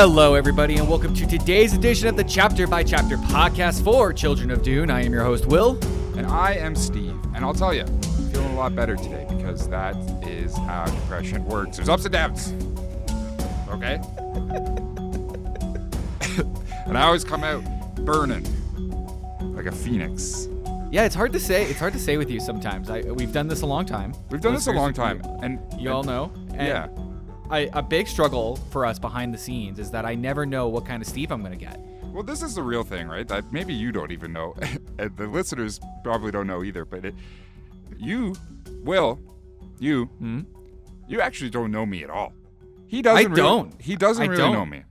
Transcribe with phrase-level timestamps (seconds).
[0.00, 4.52] Hello, everybody, and welcome to today's edition of the Chapter by Chapter podcast for Children
[4.52, 4.92] of Dune.
[4.92, 5.76] I am your host, Will.
[6.16, 7.16] And I am Steve.
[7.34, 11.44] And I'll tell you, I'm feeling a lot better today because that is how depression
[11.46, 11.78] works.
[11.78, 12.52] There's ups and downs.
[13.70, 13.94] Okay?
[16.86, 17.64] and I always come out
[18.04, 18.46] burning
[19.56, 20.46] like a phoenix.
[20.92, 21.64] Yeah, it's hard to say.
[21.64, 22.88] It's hard to say with you sometimes.
[22.88, 24.14] I, we've done this a long time.
[24.30, 25.22] We've done this a long time.
[25.42, 26.30] And You all know.
[26.54, 26.86] And Yeah.
[27.50, 30.84] I, a big struggle for us behind the scenes is that I never know what
[30.86, 31.80] kind of Steve I'm going to get.
[32.12, 33.26] Well, this is the real thing, right?
[33.28, 34.54] That maybe you don't even know,
[34.98, 36.84] and the listeners probably don't know either.
[36.84, 37.14] But it,
[37.96, 38.34] you,
[38.82, 39.18] Will,
[39.78, 40.40] you, Hmm?
[41.06, 42.32] you actually don't know me at all.
[42.86, 43.30] He doesn't.
[43.32, 43.80] really- don't.
[43.82, 44.52] He doesn't I really don't.
[44.54, 44.82] know me,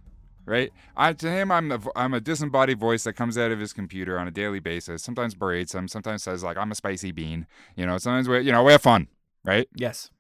[0.46, 0.72] right?
[0.96, 4.20] I to him, I'm a, I'm a disembodied voice that comes out of his computer
[4.20, 5.04] on a daily basis.
[5.04, 5.88] Sometimes berates him.
[5.88, 7.48] Sometimes says like I'm a spicy bean.
[7.76, 7.98] You know.
[7.98, 9.08] Sometimes we, you know, we have fun,
[9.44, 9.68] right?
[9.76, 10.12] Yes.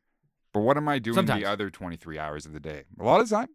[0.53, 1.41] But what am I doing Sometimes.
[1.43, 2.83] the other 23 hours of the day?
[2.99, 3.49] A lot of time,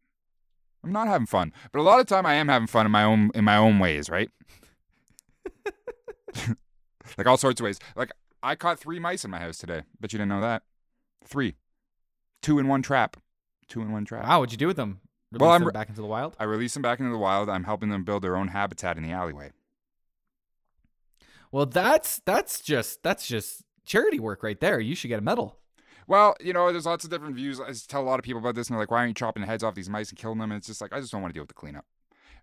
[0.85, 1.53] I'm not having fun.
[1.73, 3.79] But a lot of time, I am having fun in my own in my own
[3.79, 4.31] ways, right?
[7.19, 7.79] like all sorts of ways.
[7.97, 8.13] Like
[8.43, 9.83] I caught three mice in my house today.
[10.01, 10.63] Bet you didn't know that.
[11.25, 11.57] Three,
[12.41, 13.17] two in one trap.
[13.69, 14.25] Two in one trap.
[14.27, 15.01] Wow, what'd you do with them?
[15.31, 16.37] Release Well, I'm them re- back into the wild?
[16.39, 17.49] I release them back into the wild.
[17.49, 19.53] I'm helping them build their own habitat in the alleyway.
[21.51, 24.81] Well, that's that's just that's just charity work right there.
[24.81, 25.59] You should get a medal.
[26.07, 27.61] Well, you know, there's lots of different views.
[27.61, 29.15] I just tell a lot of people about this, and they're like, "Why aren't you
[29.15, 31.13] chopping the heads off these mice and killing them?" And it's just like, I just
[31.13, 31.85] don't want to deal with the cleanup.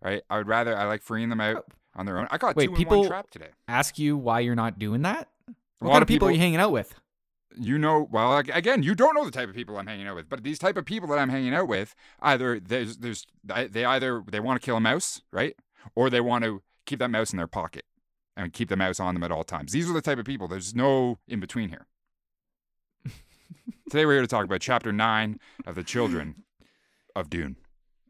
[0.02, 0.24] Right?
[0.30, 1.74] I would rather I like freeing them out oh.
[2.00, 2.28] on their own.
[2.32, 3.50] I caught Wait, two in people- one trap today.
[3.68, 5.28] Ask you why you're not doing that?
[5.48, 6.96] A What lot kind of of people, are you hanging out with?
[7.58, 10.30] you know well again you don't know the type of people i'm hanging out with
[10.30, 14.24] but these type of people that i'm hanging out with either there's there's they either
[14.32, 15.56] they want to kill a mouse right
[15.96, 17.86] or they want to keep that mouse in their pocket
[18.38, 20.48] and keep the mouse on them at all times these are the type of people
[20.48, 21.88] there's no in between here
[23.90, 26.36] today we're here to talk about chapter 9 of the children
[27.16, 27.56] of dune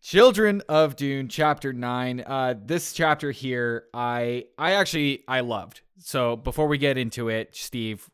[0.01, 2.23] Children of Dune, chapter nine.
[2.25, 5.81] Uh, this chapter here, I I actually I loved.
[5.97, 8.09] So before we get into it, Steve,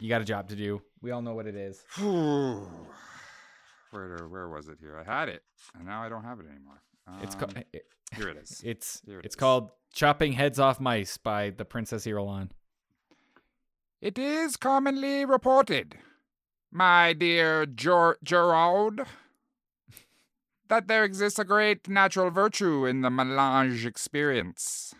[0.00, 0.82] you got a job to do.
[1.00, 1.80] We all know what it is.
[2.00, 2.66] where
[4.28, 5.42] where was it here i had it
[5.76, 6.80] and now i don't have it anymore
[7.22, 7.54] It's Um, called
[8.16, 9.38] here it is it's it it's is.
[9.38, 12.50] called chopping heads off mice by the Princess Irulan.
[14.00, 15.96] It is commonly reported,
[16.72, 19.02] my dear Ger- Gerald,
[20.68, 24.94] that there exists a great natural virtue in the melange experience.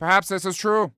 [0.00, 0.92] Perhaps this is true.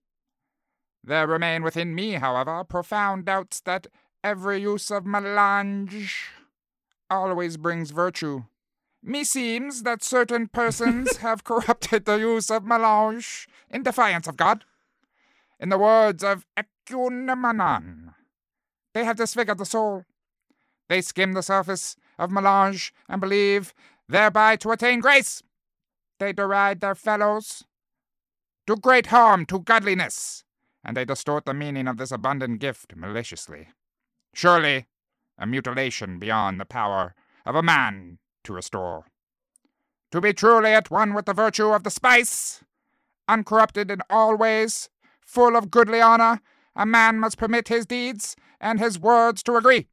[1.04, 3.86] There remain within me, however, profound doubts that
[4.24, 6.28] every use of melange
[7.10, 8.44] always brings virtue.
[9.06, 14.64] Meseems that certain persons have corrupted the use of melange in defiance of God.
[15.58, 18.14] In the words of Ecunemanon,
[18.94, 20.04] they have disfigured the soul.
[20.88, 23.72] They skim the surface of melange and believe
[24.08, 25.42] thereby to attain grace.
[26.18, 27.64] They deride their fellows,
[28.66, 30.44] do great harm to godliness,
[30.84, 33.68] and they distort the meaning of this abundant gift maliciously.
[34.34, 34.86] Surely,
[35.38, 37.14] a mutilation beyond the power
[37.46, 39.06] of a man to restore.
[40.12, 42.62] To be truly at one with the virtue of the spice,
[43.28, 44.90] uncorrupted in all ways,
[45.24, 46.40] full of goodly honor,
[46.76, 49.88] a man must permit his deeds and his words to agree.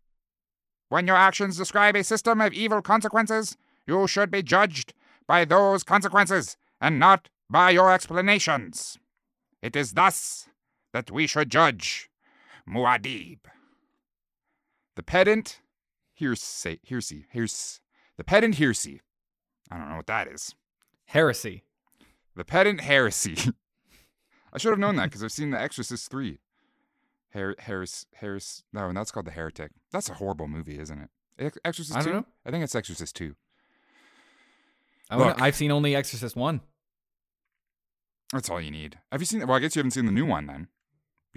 [0.89, 4.94] When your actions describe a system of evil consequences, you should be judged
[5.28, 8.97] by those consequences and not by your explanations.
[9.61, 10.50] It is thus
[10.94, 12.09] that we should judge
[12.69, 13.39] Muad'Dib.
[14.95, 15.61] The pedant
[16.13, 17.81] hearsay, hearsay, hears,
[18.17, 19.01] the pedant hearsay.
[19.69, 20.56] I don't know what that is.
[21.06, 21.63] Heresy.
[22.36, 23.36] The pedant heresy.
[24.53, 26.39] I should have known that because I've seen The Exorcist 3.
[27.33, 29.71] Her- Harris, Harris, no, that's called The Heretic.
[29.91, 31.09] That's a horrible movie, isn't it?
[31.39, 32.25] Ex- Exorcist I don't know.
[32.45, 33.35] I think it's Exorcist 2.
[35.09, 36.62] I Look, I've seen only Exorcist one.
[38.33, 39.00] That's all you need.
[39.12, 40.68] Have you seen Well, I guess you haven't seen the new one then.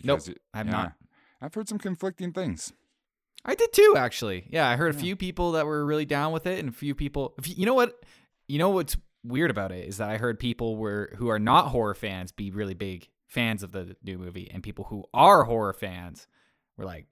[0.02, 0.92] Nope, it- I have not.
[1.40, 2.72] I've heard some conflicting things.
[3.44, 4.46] I did too, actually.
[4.50, 6.94] Yeah, I heard a few people that were really down with it, and a few
[6.94, 7.34] people.
[7.44, 8.02] you know what?
[8.48, 11.68] You know what's weird about it is that I heard people were who are not
[11.68, 15.72] horror fans be really big fans of the new movie, and people who are horror
[15.72, 16.26] fans
[16.76, 17.06] were like,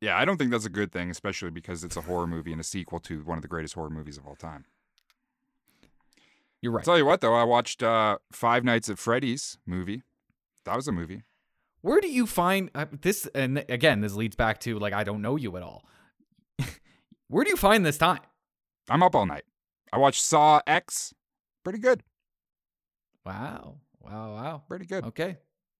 [0.00, 2.60] Yeah, I don't think that's a good thing, especially because it's a horror movie and
[2.60, 4.66] a sequel to one of the greatest horror movies of all time.
[6.60, 10.02] "You're I'll right." tell you what, though, I watched uh, Five Nights at Freddy's movie.
[10.64, 11.22] That was a movie.
[11.80, 13.26] Where do you find uh, this?
[13.34, 15.84] And again, this leads back to like I don't know you at all.
[17.28, 18.20] Where do you find this time?
[18.90, 19.44] I'm up all night.
[19.92, 21.14] I watched Saw X.
[21.62, 22.02] Pretty good.
[23.24, 23.76] Wow,
[24.10, 24.62] wow, wow.
[24.68, 25.04] Pretty good.
[25.04, 25.36] Okay.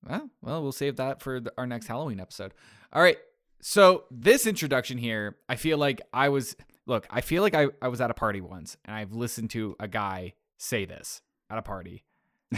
[0.07, 1.95] Well, well, we'll save that for the, our next mm-hmm.
[1.95, 2.55] Halloween episode.
[2.93, 3.19] All right.
[3.61, 6.55] So this introduction here, I feel like I was
[6.87, 9.77] look, I feel like I, I was at a party once and I've listened to
[9.81, 11.21] a guy say this
[11.51, 12.05] at a party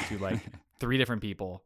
[0.08, 0.40] to like
[0.80, 1.64] three different people.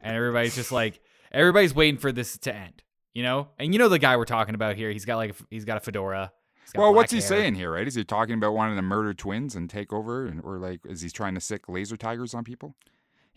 [0.00, 1.00] And everybody's just like,
[1.32, 2.82] everybody's waiting for this to end,
[3.14, 3.48] you know?
[3.58, 5.80] And you know the guy we're talking about here, he's got like, he's got a
[5.80, 6.32] fedora.
[6.76, 7.28] Well, what's he hair.
[7.28, 7.86] saying here, right?
[7.86, 11.00] Is he talking about wanting to murder twins and take over, and, or like, is
[11.00, 12.76] he trying to sick laser tigers on people?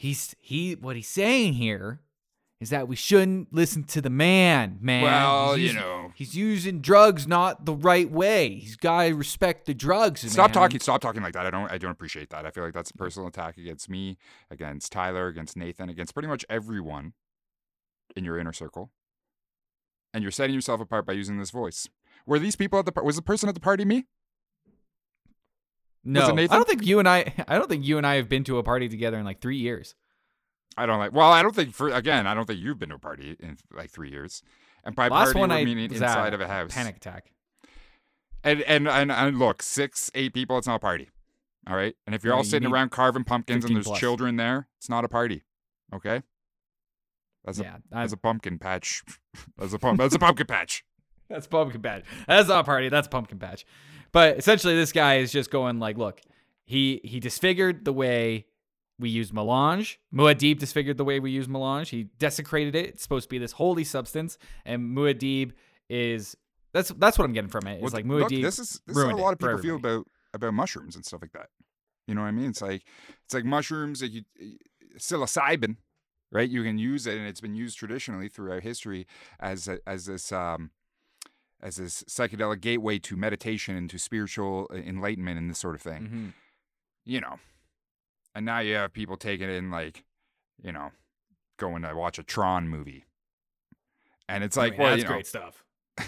[0.01, 2.00] He's, he, what he's saying here
[2.59, 5.03] is that we shouldn't listen to the man, man.
[5.03, 6.12] Well, He's you know.
[6.15, 8.56] He's using drugs not the right way.
[8.56, 10.21] He's got to respect the drugs.
[10.21, 10.53] Stop man.
[10.53, 10.80] talking.
[10.80, 11.45] Stop talking like that.
[11.45, 11.71] I don't.
[11.71, 12.48] I don't appreciate that.
[12.48, 14.18] I feel like that's a personal attack against me,
[14.50, 17.13] against Tyler, against Nathan, against pretty much everyone
[18.15, 18.89] in your inner circle.
[20.15, 21.88] And you're setting yourself apart by using this voice.
[22.25, 23.03] Were these people at the?
[23.03, 24.06] Was the person at the party me?
[26.03, 27.33] No, I don't think you and I.
[27.48, 29.57] I don't think you and I have been to a party together in like three
[29.57, 29.95] years.
[30.77, 31.13] I don't like.
[31.13, 32.27] Well, I don't think for again.
[32.27, 34.42] I don't think you've been to a party in like three years.
[34.83, 36.74] And by Last party, one we're I meaning was inside of a house.
[36.74, 37.31] Panic attack.
[38.44, 40.57] And, and and and look, six, eight people.
[40.57, 41.09] It's not a party.
[41.68, 41.95] All right.
[42.06, 44.00] And if you're all sitting need around carving pumpkins and there's plus.
[44.00, 45.44] children there, it's not a party.
[45.94, 46.24] Okay.
[47.45, 49.03] That's a yeah, I, That's a pumpkin patch.
[49.57, 50.00] That's a pump.
[50.00, 50.83] That's a pumpkin patch.
[51.30, 52.03] that's pumpkin patch.
[52.27, 52.89] That's not a party.
[52.89, 53.65] That's pumpkin patch.
[54.11, 56.21] But essentially, this guy is just going like, look,
[56.65, 58.45] he he disfigured the way
[58.99, 59.99] we use melange.
[60.13, 61.89] Muad'Dib disfigured the way we use melange.
[61.89, 62.87] He desecrated it.
[62.87, 65.53] It's supposed to be this holy substance, and Muad'Dib
[65.89, 66.35] is
[66.73, 67.75] that's that's what I'm getting from it.
[67.75, 68.41] It's Well, like look, Muad'Dib.
[68.41, 71.21] this is this is how a lot of people feel about about mushrooms and stuff
[71.21, 71.47] like that.
[72.07, 72.49] You know what I mean?
[72.49, 72.83] It's like
[73.25, 74.01] it's like mushrooms.
[74.01, 74.21] Like you,
[74.97, 75.77] psilocybin,
[76.31, 76.49] right?
[76.49, 79.07] You can use it, and it's been used traditionally throughout history
[79.39, 80.71] as a, as this um
[81.61, 85.81] as this psychedelic gateway to meditation and to spiritual uh, enlightenment and this sort of
[85.81, 86.01] thing.
[86.03, 86.33] Mhm.
[87.05, 87.39] You know,
[88.35, 90.03] and now you have people taking it in like,
[90.61, 90.91] you know,
[91.57, 93.05] going to watch a Tron movie,
[94.29, 95.63] and it's I like, mean, well, that's you know, great stuff.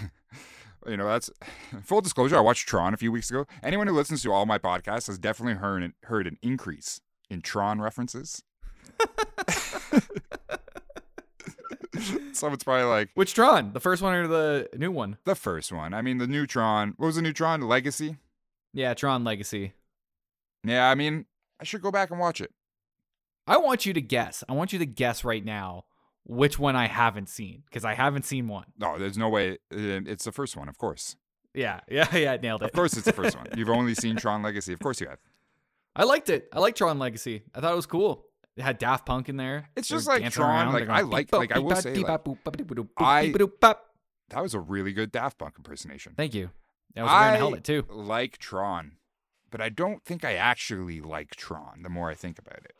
[0.86, 1.30] you know, that's
[1.82, 2.36] full disclosure.
[2.36, 3.46] I watched Tron a few weeks ago.
[3.62, 7.42] Anyone who listens to all my podcasts has definitely heard an, heard an increase in
[7.42, 8.42] Tron references.
[12.48, 13.72] so it's probably like Which Tron?
[13.72, 15.16] The first one or the new one?
[15.24, 15.94] the first one.
[15.94, 16.94] I mean, the new Tron.
[16.96, 17.60] What was the new Tron?
[17.62, 18.16] Legacy.
[18.72, 19.72] Yeah, Tron Legacy.
[20.64, 21.26] Yeah, I mean,
[21.60, 22.52] I should go back and watch it.
[23.46, 24.42] I want you to guess.
[24.48, 25.84] I want you to guess right now
[26.24, 28.64] which one I haven't seen because I haven't seen one.
[28.78, 29.52] No, there's no way.
[29.52, 29.56] uh,
[30.06, 31.16] It's the first one, of course.
[31.54, 32.66] Yeah, yeah, yeah, nailed it.
[32.66, 33.46] Of course, it's the first one.
[33.56, 34.72] You've only seen Tron Legacy.
[34.72, 35.18] Of course, you have.
[35.94, 36.48] I liked it.
[36.52, 37.42] I like Tron Legacy.
[37.54, 38.24] I thought it was cool.
[38.56, 39.68] It had Daft Punk in there.
[39.76, 41.92] It's just like Tron, like, I like- like, I will say,
[42.96, 43.30] I-
[44.30, 46.14] That was a really good Daft Punk impersonation.
[46.16, 46.50] Thank you.
[46.94, 47.84] That was wearing a I helmet too.
[47.90, 48.92] like Tron,
[49.50, 51.82] but I don't think I actually like Tron.
[51.82, 52.74] The more I think about it,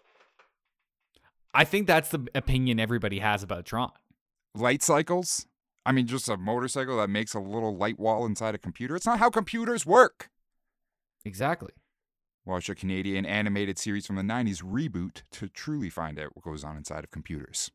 [1.52, 3.90] I think that's the opinion everybody has about Tron.
[4.54, 5.46] light cycles.
[5.84, 8.94] I mean, just a motorcycle that makes a little light wall inside a computer.
[8.96, 10.30] It's not how computers work.
[11.24, 11.72] Exactly.
[12.46, 16.62] Watch a Canadian animated series from the '90s reboot to truly find out what goes
[16.62, 17.70] on inside of computers.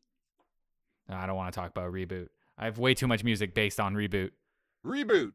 [1.08, 2.28] No, I don't want to talk about reboot.
[2.56, 4.30] I have way too much music based on reboot.
[4.86, 5.32] Reboot.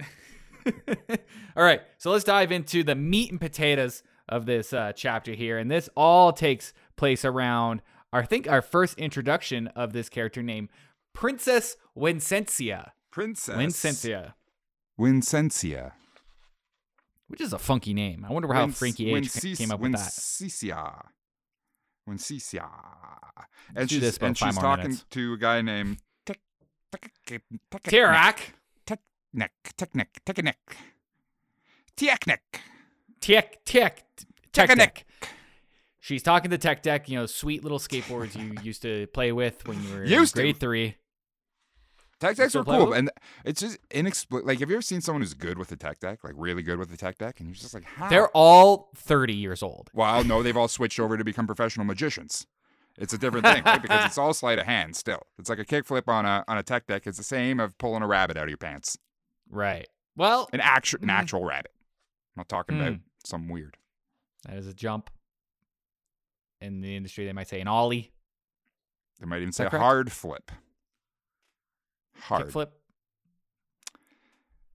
[1.56, 5.58] all right, so let's dive into the meat and potatoes of this uh, chapter here,
[5.58, 10.68] and this all takes place around, I think, our first introduction of this character named
[11.12, 12.90] Princess Wincentia.
[13.10, 13.56] Princess.
[13.56, 14.34] Wincentia,
[14.98, 15.92] Wincencia.
[17.30, 18.26] Which is a funky name.
[18.28, 20.00] I wonder how Winc- Frankie H came up with that.
[20.00, 21.06] Wensicia.
[22.08, 22.68] Wensicia.
[23.68, 25.04] And Let's she's, and she's talking minutes.
[25.10, 26.40] to a guy named Tek-
[26.90, 28.38] Tek- Tek- Tek- Tirak,
[29.32, 30.56] Neck, Technic, Technic,
[31.96, 32.40] Technic.
[33.20, 33.92] Tiek, Tiek,
[34.52, 35.06] Tech Technic.
[36.00, 39.68] She's talking to Tech Deck, you know, sweet little skateboards you used to play with
[39.68, 40.96] when you were Used in grade three.
[42.20, 43.10] Tech decks are cool, and
[43.46, 44.46] it's just inexplicable.
[44.46, 46.78] Like, have you ever seen someone who's good with a tech deck, like really good
[46.78, 48.08] with a tech deck, and you're just like, how?
[48.10, 49.90] They're all 30 years old.
[49.94, 52.46] well, no, they've all switched over to become professional magicians.
[52.98, 53.80] It's a different thing, right?
[53.80, 55.22] Because it's all sleight of hand still.
[55.38, 57.06] It's like a kickflip on a on a tech deck.
[57.06, 58.98] It's the same of pulling a rabbit out of your pants.
[59.48, 59.88] Right.
[60.16, 61.04] Well, An actual Mm.
[61.04, 61.72] an actual rabbit.
[62.36, 63.00] I'm not talking about Mm.
[63.24, 63.78] some weird.
[64.44, 65.08] that is a jump.
[66.60, 68.12] In the industry, they might say an ollie,
[69.18, 69.82] They might even say a correct?
[69.82, 70.50] hard flip.
[72.20, 72.48] Hard.
[72.48, 72.68] kickflip.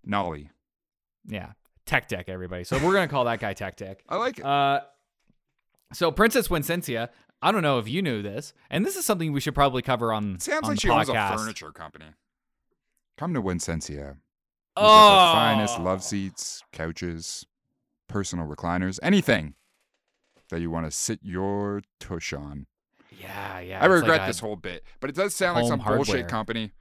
[0.04, 0.50] Nolly.
[1.28, 1.52] Yeah.
[1.86, 2.64] Tech Deck, everybody.
[2.64, 4.04] So we're going to call that guy Tech Deck.
[4.10, 4.46] I like it.
[4.46, 4.82] Uh,
[5.94, 7.10] so Princess Wincentia,
[7.42, 10.12] I don't know if you knew this, and this is something we should probably cover
[10.12, 12.06] on, Sounds on like the she owns a furniture company.
[13.18, 14.16] Come to Wincencia.
[14.16, 17.46] We Oh, the finest love seats, couches,
[18.10, 19.54] personal recliners, anything
[20.50, 22.66] that you want to sit your tush on.
[23.20, 23.82] Yeah, yeah.
[23.82, 26.72] I regret like this whole bit, but it does sound like some home bullshit company.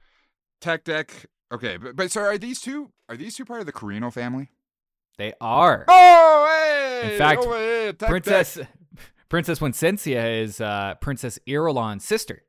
[0.65, 2.91] Tech Deck Okay, but, but so are these two?
[3.07, 4.49] Are these two part of the Corrino family?
[5.19, 5.85] They are.
[5.87, 7.13] Oh, hey!
[7.13, 8.67] In fact, oh, hey, tech, Princess tech.
[9.29, 12.43] Princess Wincencia is uh, Princess Irulan's sister.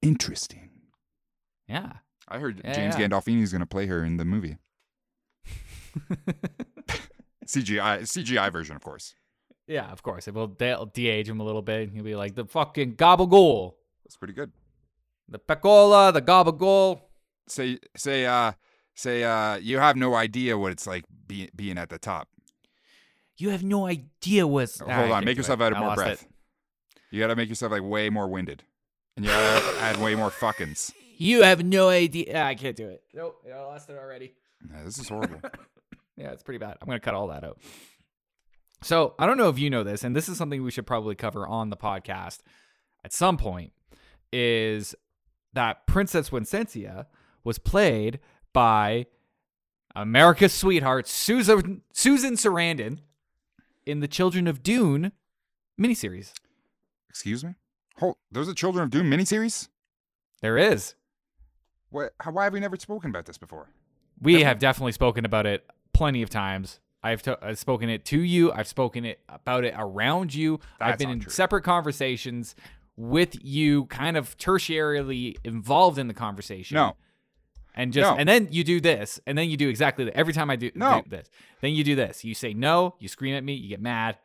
[0.00, 0.70] Interesting.
[1.68, 1.92] Yeah.
[2.26, 3.06] I heard Yeah, James yeah.
[3.08, 4.56] Gandolfini is going to play her in the movie.
[7.46, 9.14] CGI CGI version, of course.
[9.66, 10.26] yeah, of course.
[10.26, 11.90] It will they'll de-age him a little bit.
[11.90, 14.52] He'll be like the fucking gabagool, That's pretty good.
[15.28, 17.00] The pecola, the gabagool.
[17.48, 18.52] Say say uh
[18.94, 22.28] say uh you have no idea what it's like be, being at the top.
[23.36, 24.80] You have no idea what's.
[24.80, 26.22] Oh, Ah, hold on, make yourself out of I more breath.
[26.22, 26.28] it.
[27.10, 28.64] You got to make yourself like way more winded.
[29.16, 30.92] And you got to add way more fuckings.
[31.18, 32.32] You have no idea.
[32.34, 33.02] Ah, I can't do it.
[33.14, 34.34] Nope, I lost it already.
[34.70, 35.40] Yeah, this is horrible.
[36.18, 36.78] Yeah, it's pretty bad.
[36.80, 37.58] I'm gonna cut all that out.
[38.82, 41.14] So I don't know if you know this, and this is something we should probably
[41.14, 42.38] cover on the podcast
[43.04, 43.72] at some point.
[44.32, 44.94] Is
[45.56, 47.06] that Princess Wincencia
[47.42, 48.20] was played
[48.52, 49.06] by
[49.94, 52.98] America's sweetheart Susan Susan Sarandon
[53.86, 55.12] in the Children of Dune
[55.80, 56.32] miniseries.
[57.08, 57.54] Excuse me?
[57.98, 59.68] Hold, there's a Children of Doom miniseries?
[60.42, 60.94] There is.
[61.88, 63.70] What how, why have we never spoken about this before?
[64.20, 66.80] We have definitely spoken about it plenty of times.
[67.02, 68.52] I've, t- I've spoken it to you.
[68.52, 70.60] I've spoken it about it around you.
[70.80, 71.30] I've been in true.
[71.30, 72.56] separate conversations
[72.96, 76.76] with you, kind of tertiarily involved in the conversation.
[76.76, 76.96] No.
[77.74, 78.16] And just No.
[78.16, 80.16] and then you do this, and then you do exactly that.
[80.16, 81.02] Every time I do, No.
[81.02, 81.28] do this,
[81.60, 82.24] then you do this.
[82.24, 82.94] You say no.
[83.00, 83.52] You scream at me.
[83.54, 84.18] You get mad.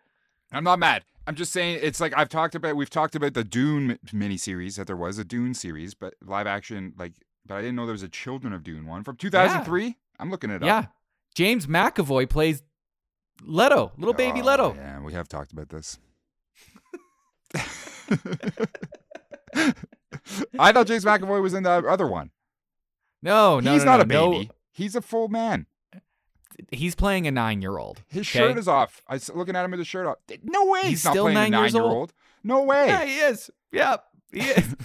[0.54, 1.04] I'm not mad.
[1.28, 4.78] I'm just saying it's like I've talked about we've talked about the Dune mi- miniseries
[4.78, 7.14] that there was a Dune series, but live action like
[7.46, 9.98] but I didn't know there was a Children of Dune one from 2003.
[10.20, 10.68] I'm looking it up.
[10.68, 10.86] Yeah.
[11.36, 12.64] James McAvoy plays
[13.44, 14.76] Leto, little baby Oh, Leto.
[14.76, 15.98] Yeah, we have talked about this.
[20.60, 22.32] I thought James McAvoy was in the other one.
[23.22, 24.52] No, no, He's no, not no, a baby.
[24.72, 25.68] He's a full man.
[26.72, 28.04] He's playing a nine-year-old.
[28.08, 28.40] His okay?
[28.40, 29.02] shirt is off.
[29.08, 30.18] I was looking at him with his shirt off.
[30.44, 30.82] No way.
[30.82, 32.14] He's, He's not still playing nine a years old?
[32.44, 32.88] No way.
[32.88, 33.50] Yeah, he is.
[33.72, 33.98] Yeah,
[34.32, 34.76] he is.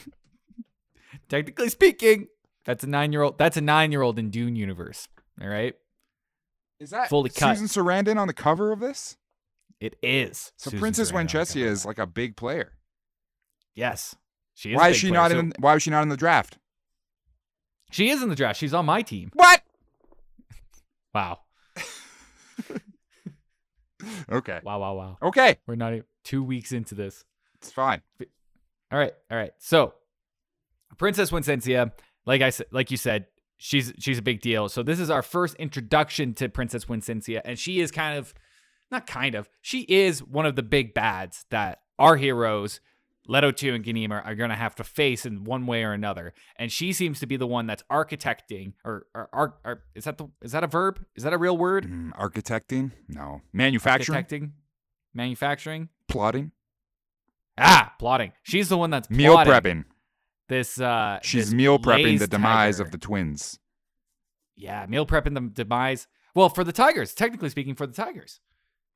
[1.28, 2.28] Technically speaking,
[2.64, 3.38] that's a nine-year-old.
[3.38, 5.08] That's a nine-year-old in Dune universe.
[5.40, 5.74] All right,
[6.80, 7.56] Is that Fully cut.
[7.56, 9.16] Susan Sarandon on the cover of this?
[9.80, 10.52] it is.
[10.56, 11.70] So Susan Princess Sarandon on the Winchester cover.
[11.72, 12.72] is like a big player.
[13.76, 14.16] Yes,
[14.54, 14.76] she is.
[14.76, 15.20] Why is she player.
[15.20, 15.52] not So- in?
[15.60, 16.58] Why was she not in the draft?
[17.92, 18.58] She is in the draft.
[18.58, 19.30] She's on my team.
[19.34, 19.62] What?
[21.14, 21.38] Wow,
[24.30, 24.60] Okay.
[24.62, 25.18] wow, wow, wow.
[25.22, 25.56] Okay.
[25.66, 27.24] We're not even two weeks into this.
[27.56, 28.02] It's fine.
[28.92, 29.52] All right, all right.
[29.58, 29.94] So,
[30.98, 31.92] Princess Wincencia,
[32.26, 34.68] like I said, like you said, she's she's a big deal.
[34.68, 38.34] So this is our first introduction to Princess Wincencia, and she is kind of,
[38.90, 42.80] not kind of, she is one of the big bads that our heroes,
[43.28, 46.32] Leto Two and Ganima, are going to have to face in one way or another.
[46.56, 50.18] And she seems to be the one that's architecting, or or, or, or is that
[50.18, 51.04] the is that a verb?
[51.14, 51.86] Is that a real word?
[51.86, 52.92] Mm, architecting?
[53.08, 53.42] No.
[53.52, 54.22] Manufacturing?
[54.24, 54.50] Architecting,
[55.14, 55.88] manufacturing.
[56.08, 56.52] Plotting?
[57.58, 58.32] Ah, plotting.
[58.42, 59.84] She's the one that's Meal plotting prepping.
[60.48, 62.86] This uh, She's this meal prepping the demise tiger.
[62.86, 63.58] of the twins.
[64.54, 66.06] Yeah, meal prepping the demise.
[66.34, 68.40] Well, for the Tigers, technically speaking, for the Tigers,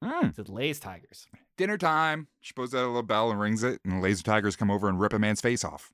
[0.05, 0.29] Mm.
[0.29, 1.27] it's the Laza Tigers.
[1.61, 2.29] Dinner time.
[2.41, 4.89] She pulls out a little bell and rings it, and the laser tigers come over
[4.89, 5.93] and rip a man's face off.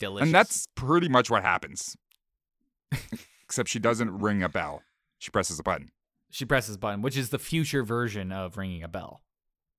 [0.00, 0.26] Delicious.
[0.26, 1.96] And that's pretty much what happens.
[3.44, 4.82] Except she doesn't ring a bell.
[5.20, 5.92] She presses a button.
[6.32, 9.22] she presses a button, which is the future version of ringing a bell.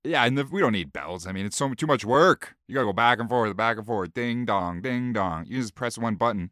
[0.05, 1.27] Yeah, and the, we don't need bells.
[1.27, 2.55] I mean, it's so too much work.
[2.65, 5.47] You gotta go back and forth, back and forth, ding dong, ding dong.
[5.49, 6.51] You just press one button,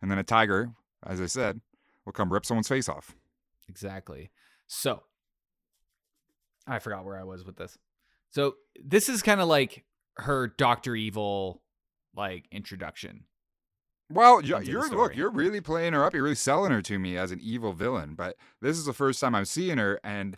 [0.00, 1.60] and then a tiger, as I said,
[2.04, 3.16] will come rip someone's face off.
[3.68, 4.30] Exactly.
[4.68, 5.02] So,
[6.66, 7.76] I forgot where I was with this.
[8.30, 9.84] So this is kind of like
[10.18, 11.62] her Doctor Evil,
[12.14, 13.24] like introduction.
[14.10, 16.14] Well, you- Into the you're look, you're really playing her up.
[16.14, 18.14] You're really selling her to me as an evil villain.
[18.14, 20.36] But this is the first time I'm seeing her, and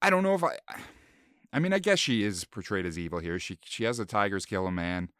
[0.00, 0.56] I don't know if I.
[1.52, 3.38] I mean, I guess she is portrayed as evil here.
[3.38, 5.10] She she has the tigers kill a man.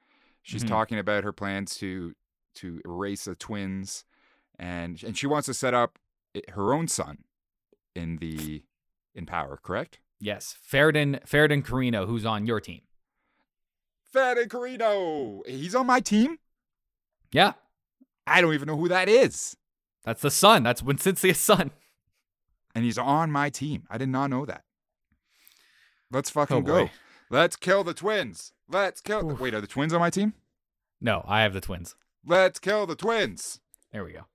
[0.42, 0.69] She's Mhm.
[0.69, 2.14] talking about her plans to
[2.57, 4.04] to erase the twins,
[4.59, 5.99] and and she wants to set up
[6.52, 7.25] her own son
[7.95, 8.62] in the
[9.14, 9.59] in power.
[9.62, 9.99] Correct?
[10.21, 12.83] Yes, Ferdinand Ferdinand Corrino, who's on your team.
[14.12, 15.47] Fede Corrino.
[15.47, 16.38] He's on my team.
[17.33, 17.54] Yeah,
[18.26, 19.57] I don't even know who that is,
[20.04, 20.62] that's the son.
[20.62, 21.71] That's Wincencia's son.
[22.75, 23.85] and he's on my team.
[23.90, 24.64] I did not know that.
[26.11, 26.90] Let's oh, fucking Oh, go.
[27.31, 28.52] Let's kill the twins.
[28.69, 29.26] Let's kill.
[29.28, 30.35] The- Wait, are the twins on my team?
[31.00, 31.97] No, I have the twins.
[32.25, 33.61] Let's kill the twins.
[33.92, 34.26] There we go.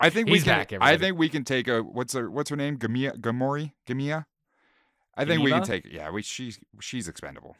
[0.00, 0.58] I think He's we can.
[0.58, 2.78] back, I think we can take a what's her what's her name?
[2.78, 4.26] Gamia Gamori Gamia.
[5.16, 5.84] I think we can take.
[5.90, 7.56] Yeah, we she's she's expendable.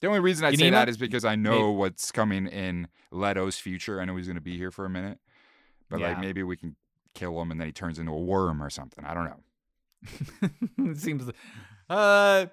[0.00, 4.00] The only reason I say that is because I know what's coming in Leto's future.
[4.00, 5.18] I know he's going to be here for a minute,
[5.90, 6.76] but like maybe we can
[7.14, 9.04] kill him and then he turns into a worm or something.
[9.04, 10.90] I don't know.
[10.90, 11.30] it seems.
[11.90, 12.46] Uh,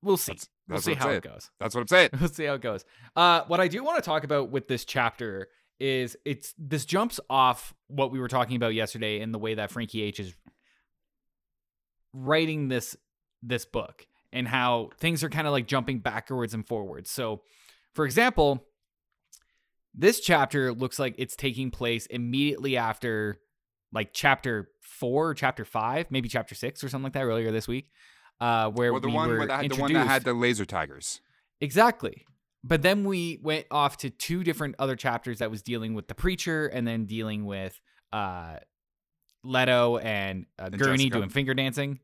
[0.00, 0.32] we'll see.
[0.32, 1.16] That's, we'll see how saying.
[1.16, 1.50] it goes.
[1.58, 2.10] That's what I'm saying.
[2.20, 2.84] We'll see how it goes.
[3.16, 5.48] Uh, what I do want to talk about with this chapter
[5.80, 9.70] is it's this jumps off what we were talking about yesterday in the way that
[9.70, 10.34] Frankie H is
[12.12, 12.96] writing this
[13.42, 17.10] this book and how things are kind of like jumping backwards and forwards.
[17.10, 17.42] So,
[17.94, 18.64] for example,
[19.94, 23.40] this chapter looks like it's taking place immediately after
[23.92, 27.90] like chapter 4 chapter 5, maybe chapter 6 or something like that earlier this week.
[28.40, 31.20] Uh, where Well, the we one were with the one that had the laser tigers.
[31.60, 32.24] Exactly.
[32.62, 36.14] But then we went off to two different other chapters that was dealing with the
[36.14, 37.80] preacher and then dealing with
[38.12, 38.56] uh
[39.42, 41.16] Leto and, uh, And Gurney Jessica.
[41.18, 42.00] doing finger dancing.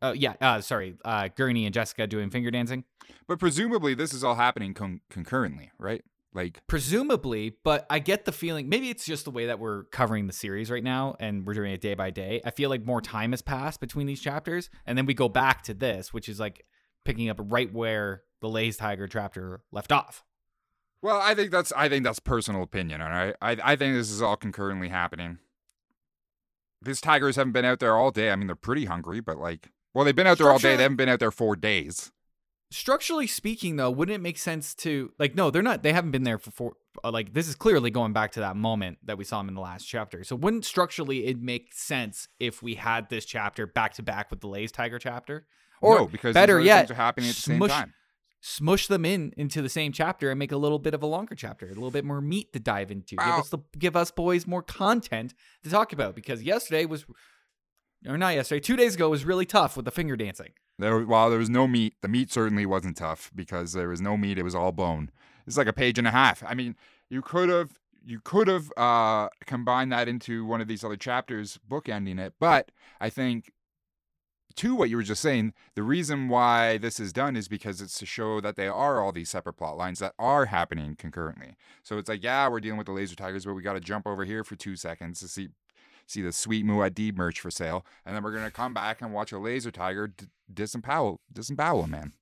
[0.00, 2.84] Uh, yeah, uh, sorry, uh, Gurney and Jessica doing finger dancing.
[3.28, 6.02] But presumably this is all happening con- concurrently, right?
[6.32, 10.26] Like Presumably, but I get the feeling maybe it's just the way that we're covering
[10.26, 12.40] the series right now and we're doing it day by day.
[12.44, 15.62] I feel like more time has passed between these chapters, and then we go back
[15.64, 16.64] to this, which is like
[17.04, 20.24] picking up right where the Laza Tiger chapter left off.
[21.02, 23.34] Well, I think that's I think that's personal opinion, all right.
[23.40, 25.38] I I think this is all concurrently happening.
[26.82, 28.30] These tigers haven't been out there all day.
[28.30, 30.76] I mean, they're pretty hungry, but like, well, they've been out there all day.
[30.76, 32.10] They haven't been out there four days.
[32.70, 36.22] structurally speaking though wouldn't it make sense to like no they're not they haven't been
[36.22, 39.24] there for four uh, like this is clearly going back to that moment that we
[39.24, 43.10] saw them in the last chapter so wouldn't structurally it make sense if we had
[43.10, 45.46] this chapter back to back with the Laza tiger chapter
[45.82, 47.92] or no, because better yet things are happening at the same smush- time.
[48.40, 51.34] Smush them in into the same chapter and make a little bit of a longer
[51.34, 54.46] chapter a little bit more meat to dive into give us the give us boys
[54.46, 57.04] more content to talk about because yesterday was
[58.08, 61.28] or not yesterday two days ago was really tough with the finger dancing There, while
[61.28, 64.38] there was no meat, the meat certainly wasn't tough because there was no meat.
[64.38, 65.10] It was all bone.
[65.46, 66.42] It's like a page and a half.
[66.46, 66.74] I mean,
[67.10, 71.58] you could have you could have uh, combined that into one of these other chapters,
[71.68, 72.32] bookending it.
[72.40, 73.52] But I think
[74.56, 77.98] to what you were just saying, the reason why this is done is because it's
[77.98, 81.56] to show that they are all these separate plot lines that are happening concurrently.
[81.82, 84.06] So it's like, yeah, we're dealing with the laser tigers, but we got to jump
[84.06, 85.48] over here for two seconds to see
[86.06, 89.30] see the sweet Muad'Dib merch for sale, and then we're gonna come back and watch
[89.30, 92.12] a laser tiger d- disembowel disembowel man.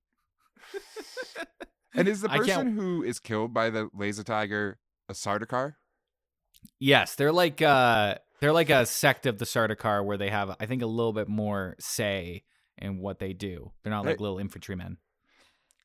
[1.94, 5.76] and is the person who is killed by the laser tiger a Sardaukar?
[6.78, 10.66] Yes, they're like uh they're like a sect of the Sardaukar where they have I
[10.66, 12.44] think a little bit more say
[12.76, 13.72] in what they do.
[13.82, 14.20] They're not like Right.
[14.20, 14.98] little infantrymen.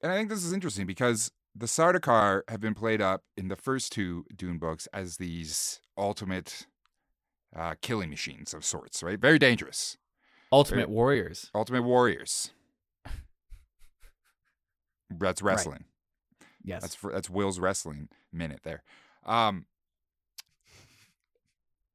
[0.01, 3.55] And I think this is interesting because the Sardaukar have been played up in the
[3.55, 6.65] first two Dune books as these ultimate
[7.55, 9.19] uh, killing machines of sorts, right?
[9.19, 9.97] Very dangerous.
[10.51, 11.49] Ultimate Very- warriors.
[11.55, 12.51] Ultimate warriors.
[15.09, 15.85] That's wrestling.
[16.63, 16.81] Yes.
[16.81, 18.83] That's that's Will's wrestling minute there.
[19.25, 19.65] Um,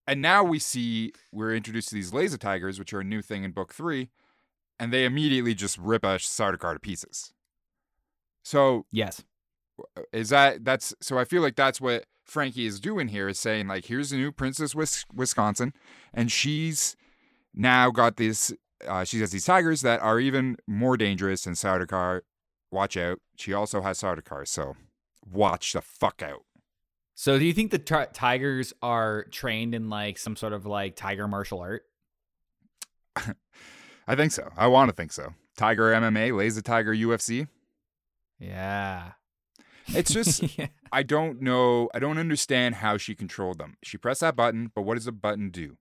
[0.08, 3.44] and now we see we're introduced to these laser tigers, which are a new thing
[3.44, 4.08] in book three,
[4.80, 7.34] and they immediately just rip a Sardaukar to pieces.
[8.42, 9.22] So yes.
[10.12, 13.68] is that that's so I feel like that's what Frankie is doing here is saying
[13.68, 15.74] like here's a new princess Wis- Wisconsin
[16.14, 16.96] and she's
[17.54, 18.52] now got this
[18.86, 22.22] uh, she has these tigers that are even more dangerous than Sardaukar.
[22.70, 23.18] Watch out.
[23.36, 24.76] She also has Sardaukar, so
[25.30, 26.44] watch the fuck out.
[27.20, 30.94] So do you think the ti- tigers are trained in like some sort of like
[30.94, 31.82] tiger martial art?
[34.06, 34.52] I think so.
[34.56, 35.34] I want to think so.
[35.56, 37.48] Tiger MMA, Laser Tiger UFC.
[38.38, 39.14] Yeah.
[39.88, 40.68] It's just Yeah.
[40.92, 41.90] I don't know.
[41.92, 43.78] I don't understand how she controlled them.
[43.82, 45.76] She pressed that button, but what does the button do?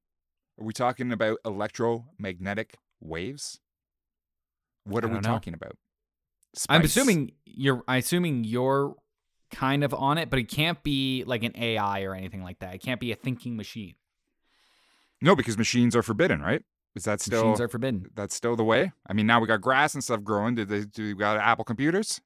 [0.59, 3.59] Are we talking about electromagnetic waves?
[4.85, 5.21] What are we know.
[5.21, 5.77] talking about?
[6.67, 8.95] I'm assuming you're I'm assuming you're
[9.51, 12.75] kind of on it, but it can't be like an AI or anything like that.
[12.75, 13.95] It can't be a thinking machine.
[15.21, 16.63] no, because machines are forbidden, right?
[16.95, 18.07] Is that still Machines are forbidden.
[18.15, 18.91] that's still the way?
[19.07, 20.55] I mean, now we got grass and stuff growing.
[20.55, 22.21] Did they do we got Apple computers?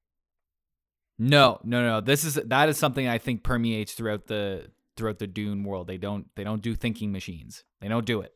[1.20, 2.00] No, no, no.
[2.02, 5.88] This is that is something I think permeates throughout the throughout the Dune world.
[5.88, 7.64] They don't they don't do thinking machines.
[7.82, 8.34] They don't do it.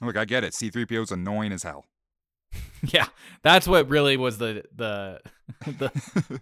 [0.00, 0.52] Look, I get it.
[0.54, 1.84] C-3PO is annoying as hell.
[2.82, 3.06] yeah,
[3.42, 5.20] that's what really was the the
[5.66, 6.40] the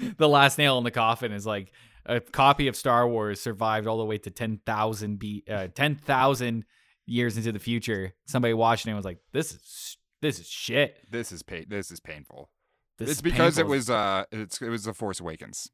[0.18, 1.72] the last nail in the coffin is like
[2.06, 6.64] a copy of Star Wars survived all the way to 10,000 B uh, 10,000
[7.06, 8.14] years into the future.
[8.26, 10.98] Somebody watching it was like this is this is shit.
[11.10, 11.66] This is pain.
[11.68, 12.50] This is painful.
[12.98, 13.72] This it's is because painful.
[13.72, 15.70] it was uh, it's it was the Force Awakens.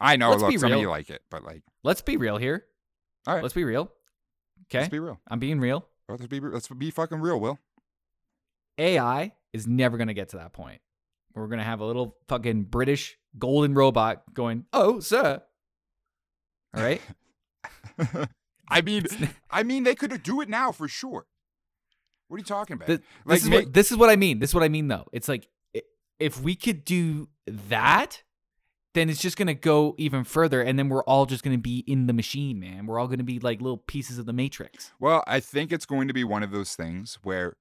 [0.00, 0.30] I know.
[0.30, 2.64] Let's look, some of you like it, but like, Let's be real here.
[3.26, 3.42] All right.
[3.42, 3.90] Let's be real.
[4.68, 4.80] Okay?
[4.80, 5.20] let's be real.
[5.28, 5.86] I'm being real.
[6.08, 7.58] Let's be let's be fucking real, Will.
[8.78, 10.80] AI is never going to get to that point.
[11.34, 15.42] We're going to have a little fucking British golden robot going, "Oh, sir."
[16.74, 17.02] All right?
[18.68, 19.06] I mean,
[19.50, 21.26] I mean, they could do it now for sure.
[22.28, 22.86] What are you talking about?
[22.86, 24.40] Th- like, this, is what, this is what I mean.
[24.40, 25.06] This is what I mean, though.
[25.12, 25.48] It's like
[26.18, 28.22] if we could do that,
[28.94, 32.06] then it's just gonna go even further, and then we're all just gonna be in
[32.06, 32.86] the machine, man.
[32.86, 34.92] We're all gonna be like little pieces of the matrix.
[34.98, 37.56] Well, I think it's going to be one of those things where,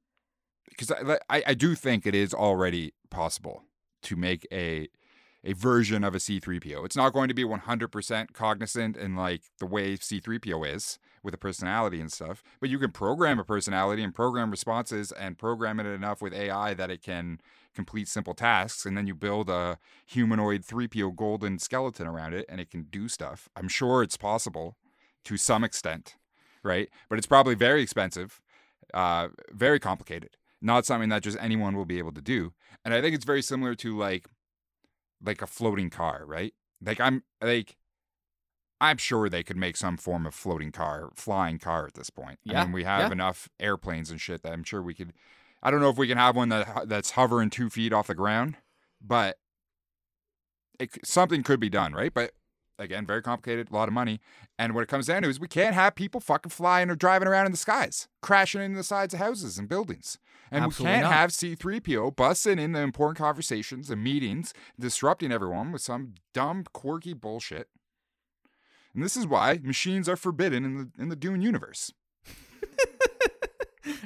[0.69, 3.63] because I, I, I do think it is already possible
[4.04, 4.89] to make a
[5.47, 6.84] a version of a C3PO.
[6.86, 11.38] It's not going to be 100% cognizant in like the way C3PO is with a
[11.38, 15.86] personality and stuff, but you can program a personality and program responses and program it
[15.86, 17.39] enough with AI that it can
[17.75, 22.60] complete simple tasks and then you build a humanoid 3PO golden skeleton around it and
[22.60, 23.47] it can do stuff.
[23.56, 24.78] I'm sure it's possible
[25.25, 26.15] to some extent
[26.65, 26.89] right?
[27.08, 28.41] But it's probably very expensive,
[28.93, 30.32] uh, very complicated,
[30.65, 32.54] not something that just anyone will be able to do.
[32.84, 34.28] And I think it's very similar to like,
[35.23, 36.54] like a floating car, right?
[36.84, 37.78] Like I'm like,
[38.82, 42.39] I'm sure they could make some form of floating car, flying car at this point.
[42.47, 43.12] I Yeah, mean, we have yeah.
[43.13, 45.13] enough airplanes and shit that I'm sure we could.
[45.63, 48.15] I don't know if we can have one that that's hovering two feet off the
[48.15, 48.58] ground,
[49.01, 49.38] but
[50.80, 52.13] it, something could be done, right?
[52.13, 52.32] But
[52.77, 54.19] again, very complicated, a lot of money.
[54.57, 57.27] And what it comes down to is we can't have people fucking flying or driving
[57.27, 60.17] around in the skies, crashing into the sides of houses and buildings.
[60.51, 61.13] And Absolutely we can't not.
[61.13, 67.13] have C3PO busting in the important conversations and meetings, disrupting everyone with some dumb, quirky
[67.13, 67.69] bullshit.
[68.93, 71.91] And this is why machines are forbidden in the in the Dune universe.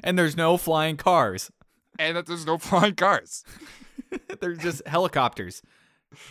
[0.03, 1.51] And there's no flying cars.
[1.97, 3.43] And that there's no flying cars.
[4.39, 5.61] They're just helicopters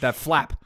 [0.01, 0.65] that flap.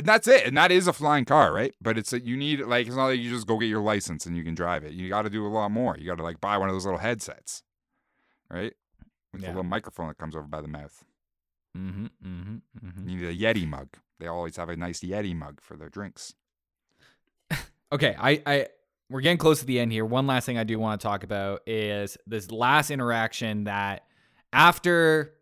[0.00, 0.46] And that's it.
[0.46, 1.74] And that is a flying car, right?
[1.82, 4.24] But it's a, you need like it's not like you just go get your license
[4.24, 4.92] and you can drive it.
[4.92, 5.94] You got to do a lot more.
[5.98, 7.62] You got to like buy one of those little headsets,
[8.50, 8.72] right?
[9.32, 9.48] With Yeah.
[9.48, 11.04] the little microphone that comes over by the mouth.
[11.76, 12.06] Mm-hmm.
[12.26, 12.56] Mm-hmm.
[12.86, 13.08] Mm-hmm.
[13.08, 13.88] You need a Yeti mug.
[14.18, 16.34] They always have a nice Yeti mug for their drinks.
[17.92, 18.66] Okay, I, I
[19.10, 20.04] we're getting close to the end here.
[20.04, 24.04] One last thing I do want to talk about is this last interaction that
[24.52, 25.34] after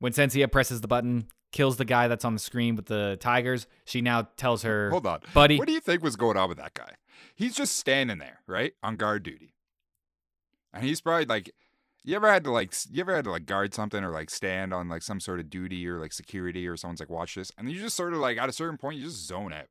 [0.00, 3.68] when Sensia presses the button, kills the guy that's on the screen with the tigers,
[3.84, 5.20] she now tells her Hold on.
[5.32, 5.56] buddy.
[5.56, 6.90] What do you think was going on with that guy?
[7.36, 8.74] He's just standing there, right?
[8.82, 9.54] On guard duty.
[10.72, 11.52] And he's probably like
[12.02, 14.74] you ever had to like you ever had to like guard something or like stand
[14.74, 17.70] on like some sort of duty or like security or someone's like watch this and
[17.70, 19.68] you just sort of like at a certain point you just zone out.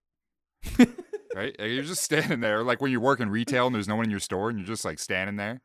[1.35, 1.53] right?
[1.59, 4.05] Like, you're just standing there like when you work in retail and there's no one
[4.05, 5.61] in your store and you're just like standing there.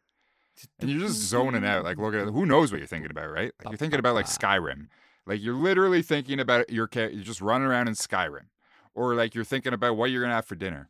[0.81, 3.53] And you're just zoning out, like looking at who knows what you're thinking about, right?
[3.63, 4.89] Like you're thinking about like Skyrim.
[5.29, 8.47] Like you're literally thinking about your cha- you're just running around in Skyrim.
[8.95, 10.89] Or like you're thinking about what you're gonna have for dinner.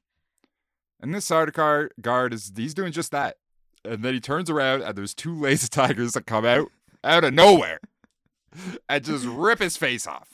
[1.00, 3.36] And this Sardaukar guard is he's doing just that.
[3.84, 6.68] And then he turns around and there's two laser tigers that come out
[7.02, 7.80] out of nowhere
[8.88, 10.28] and just rip his face off.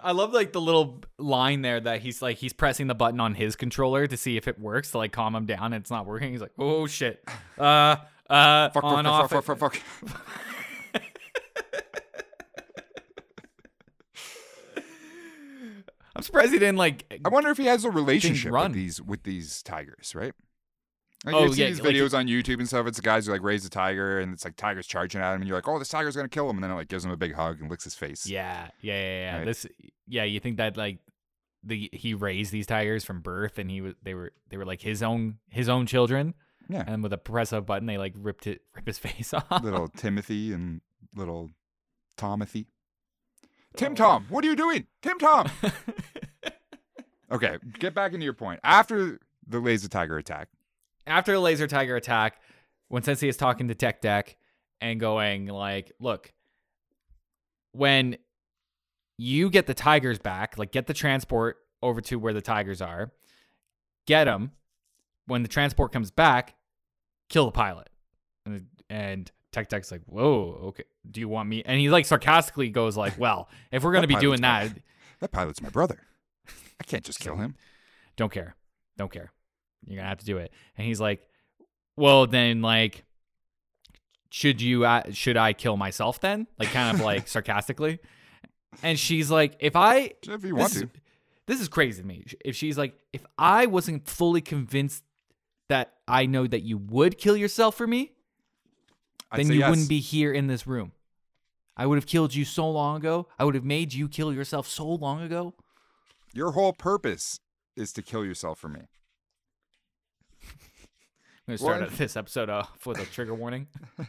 [0.00, 3.34] I love like the little line there that he's like he's pressing the button on
[3.34, 5.72] his controller to see if it works to like calm him down.
[5.72, 6.30] And it's not working.
[6.30, 7.22] He's like, oh shit.
[7.58, 7.96] Uh,
[8.30, 9.30] uh, Fuck, on fuck, off.
[9.30, 11.02] fuck, fuck, fuck, fuck.
[16.18, 17.04] I'm surprised he didn't like.
[17.24, 20.34] I wonder if he has a relationship with these with these tigers, right?
[21.24, 22.86] Like Oh, you see yeah, these like videos on YouTube and stuff.
[22.86, 25.40] It's the guys who like raise a tiger, and it's like tigers charging at him,
[25.40, 27.10] and you're like, "Oh, this tiger's gonna kill him," and then it like gives him
[27.12, 28.26] a big hug and licks his face.
[28.26, 29.36] Yeah, yeah, yeah, yeah.
[29.38, 29.44] Right.
[29.46, 29.66] This,
[30.06, 30.98] yeah, you think that like
[31.64, 34.80] the he raised these tigers from birth, and he was they were they were like
[34.82, 36.34] his own his own children,
[36.68, 36.84] Yeah.
[36.86, 39.62] and with a press of a button, they like ripped it rip his face off.
[39.62, 40.80] little Timothy and
[41.16, 41.50] little
[42.16, 42.66] Tomothy.
[43.76, 43.94] Tim Oh.
[43.94, 44.86] Tom, what are you doing?
[45.02, 45.50] Tim Tom.
[47.30, 48.60] okay, get back into your point.
[48.64, 50.48] After the laser tiger attack,
[51.06, 52.40] After the laser tiger attack,
[52.88, 54.36] when Sensei is talking to Tech Deck
[54.80, 56.32] and going like, "Look,
[57.72, 58.16] when
[59.16, 63.12] you get the tigers back, like get the transport over to where the tigers are,
[64.06, 64.52] get them.
[65.26, 66.54] When the transport comes back,
[67.28, 67.88] kill the pilot."
[68.46, 70.84] And, and Tech Deck's like, "Whoa, okay.
[71.10, 74.16] Do you want me?" And he like sarcastically goes like, "Well, if we're gonna be
[74.16, 74.70] doing that,
[75.20, 76.00] that pilot's my brother.
[76.80, 77.56] I can't just kill him.
[78.16, 78.54] don't care,
[78.96, 79.32] don't care.
[79.86, 81.26] You're gonna have to do it." And he's like,
[81.96, 83.04] "Well, then like."
[84.30, 86.46] Should you uh, should I kill myself then?
[86.58, 87.98] Like kind of like sarcastically.
[88.82, 90.90] And she's like, if I If you want this, to.
[91.46, 92.26] this is crazy to me.
[92.44, 95.02] If she's like, if I wasn't fully convinced
[95.70, 98.12] that I know that you would kill yourself for me,
[99.30, 99.70] I'd then you yes.
[99.70, 100.92] wouldn't be here in this room.
[101.76, 103.28] I would have killed you so long ago.
[103.38, 105.54] I would have made you kill yourself so long ago.
[106.34, 107.40] Your whole purpose
[107.76, 108.80] is to kill yourself for me.
[110.42, 110.48] I'm
[111.46, 111.92] gonna start What?
[111.92, 113.68] this episode off with a trigger warning.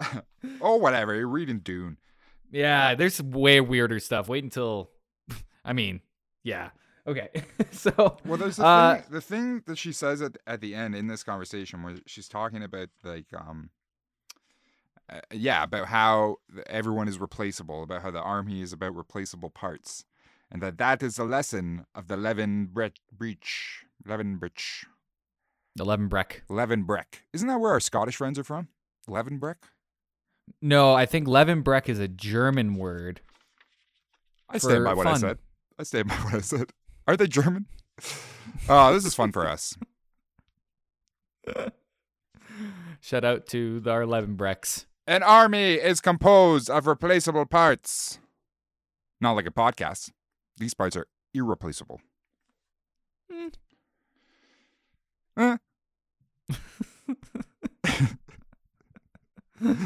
[0.60, 1.14] oh, whatever.
[1.14, 1.96] You're reading Dune.
[2.50, 4.28] Yeah, there's way weirder stuff.
[4.28, 4.90] Wait until,
[5.64, 6.00] I mean,
[6.42, 6.70] yeah.
[7.10, 7.28] Okay,
[7.72, 10.94] so Well, there's the, Uh, thing, the thing that she says at, at the end
[10.94, 13.70] in this conversation where she's talking about like um
[15.12, 20.04] uh, yeah about how everyone is replaceable about how the army is about replaceable parts
[20.52, 24.86] and that that is the lesson of the Levin Bre- breach Levin breach
[25.76, 26.40] the Levenbrech.
[26.48, 28.68] Levin Breck isn't that where our Scottish friends are from
[29.08, 29.58] Levin Breck
[30.60, 33.20] No, I think Levenbrech is a German word.
[34.48, 35.20] I stand by what I fun.
[35.20, 35.38] said
[35.78, 36.70] I stand by what I said
[37.10, 37.66] are they German
[38.68, 39.76] oh this is fun for us
[43.00, 44.84] Shout out to the, our Levenbrechs.
[45.06, 48.18] An army is composed of replaceable parts.
[49.20, 50.10] Not like a podcast.
[50.58, 52.00] These parts are irreplaceable.
[55.36, 55.56] Eh.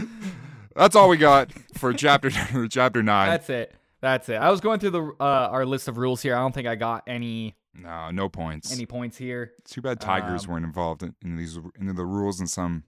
[0.76, 2.30] That's all we got for chapter
[2.68, 3.30] chapter nine.
[3.30, 3.74] That's it.
[4.04, 4.34] That's it.
[4.34, 6.36] I was going through the uh, our list of rules here.
[6.36, 8.70] I don't think I got any no, no points.
[8.70, 9.52] any points here.
[9.64, 12.84] Too bad tigers um, weren't involved in, in these in the rules in some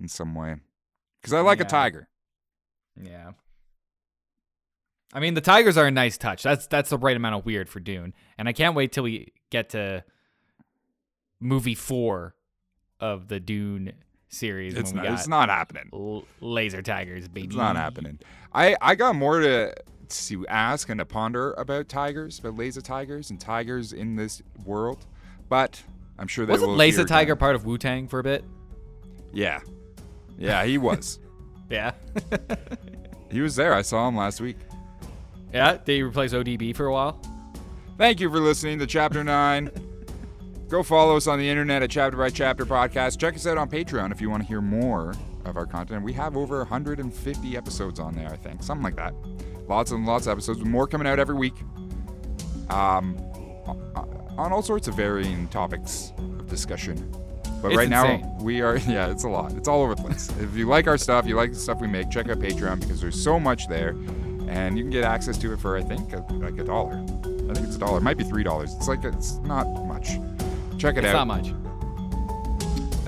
[0.00, 0.56] in some way.
[1.22, 2.08] Because I like a tiger.
[3.00, 3.30] Yeah.
[5.12, 6.42] I mean, the tigers are a nice touch.
[6.42, 9.32] That's that's the right amount of weird for Dune, and I can't wait till we
[9.50, 10.02] get to
[11.38, 12.34] movie four
[12.98, 13.92] of the Dune
[14.28, 14.74] series.
[14.74, 15.88] It's when not, it's not happening.
[15.92, 17.46] l- laser tigers, baby.
[17.46, 18.18] It's not happening.
[18.52, 19.72] I, I got more to
[20.08, 25.06] to ask and to ponder about tigers, about laser tigers and tigers in this world,
[25.48, 25.82] but
[26.18, 26.76] I'm sure they Wasn't will.
[26.76, 27.40] Laser Tiger again.
[27.40, 28.44] part of Wu Tang for a bit?
[29.32, 29.60] Yeah,
[30.38, 31.18] yeah, he was.
[31.70, 31.92] Yeah.
[33.30, 33.74] he was there.
[33.74, 34.56] I saw him last week.
[35.52, 35.72] yeah.
[35.76, 37.20] Did he replace ODB for a while?
[37.98, 39.70] Thank you for listening to Chapter Nine.
[40.70, 43.18] Go follow us on the internet at Chapter by Chapter Podcast.
[43.20, 46.02] Check us out on Patreon if you want to hear more of our content.
[46.04, 49.12] We have over 150 episodes on there, I think, something like that.
[49.68, 51.54] Lots and lots of episodes, with more coming out every week.
[52.70, 53.16] Um,
[54.36, 57.10] on all sorts of varying topics of discussion.
[57.60, 58.20] But It's right insane.
[58.22, 59.52] now, we are, yeah, it's a lot.
[59.54, 60.30] It's all over the place.
[60.40, 63.00] if you like our stuff, you like the stuff we make, check out Patreon because
[63.00, 63.90] there's so much there.
[64.48, 66.92] And you can get access to it for, I think, a, like a dollar.
[66.94, 67.98] I think it's a dollar.
[67.98, 68.62] It might be $3.
[68.76, 70.12] It's like, it's not much.
[70.78, 71.26] Check it It's out.
[71.26, 71.52] not much.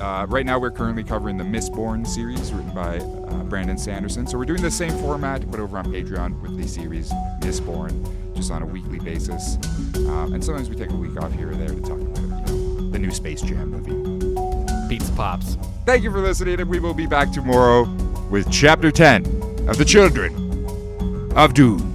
[0.01, 3.20] Uh, right now, we're currently covering the Mistborn series written by uh,
[3.51, 4.27] Brandon Sanderson.
[4.27, 7.11] So we're doing the same format, but over on Patreon with the series
[7.41, 9.57] Mistborn, just on a weekly basis.
[9.97, 12.29] Um, and sometimes we take a week off here or there to talk about you
[12.29, 14.89] know, the new Space Jam movie.
[14.89, 15.57] Pizza Pops.
[15.85, 17.85] Thank you for listening, and we will be back tomorrow
[18.31, 19.27] with Chapter 10
[19.69, 21.90] of The Children of Dune.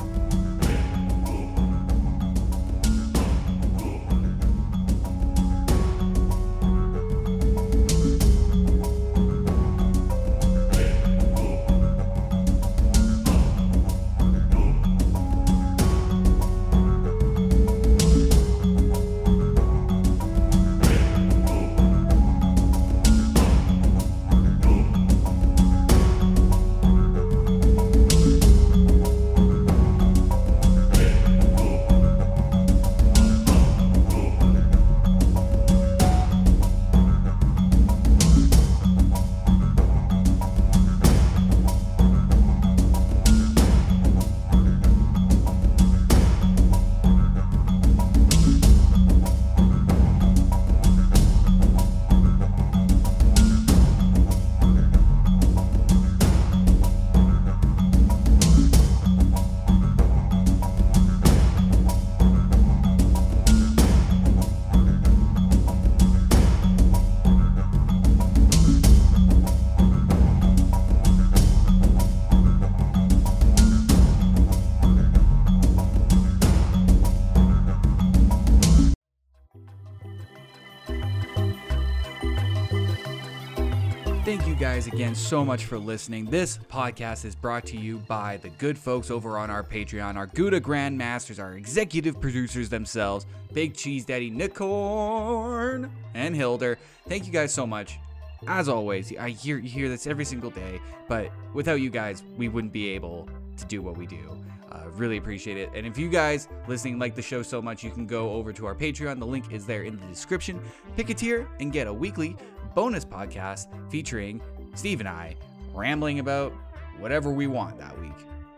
[84.25, 86.25] Thank you guys again so much for listening.
[86.25, 90.25] This podcast is brought to you by the good folks over on our Patreon, our
[90.25, 96.79] Gouda Grandmasters, our executive producers themselves, Big Cheese Daddy Nicorn and Hilder.
[97.07, 97.99] Thank you guys so much.
[98.47, 102.49] As always, I hear you hear this every single day, but without you guys, we
[102.49, 104.43] wouldn't be able to do what we do.
[104.85, 105.69] Uh, really appreciate it.
[105.73, 108.65] And if you guys listening like the show so much, you can go over to
[108.65, 109.19] our Patreon.
[109.19, 110.61] The link is there in the description.
[110.95, 112.35] Pick a tier and get a weekly
[112.73, 114.41] bonus podcast featuring
[114.75, 115.35] Steve and I
[115.73, 116.53] rambling about
[116.99, 118.13] whatever we want that week.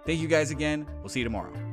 [0.06, 0.88] Thank you guys again.
[1.02, 1.67] We'll see you tomorrow.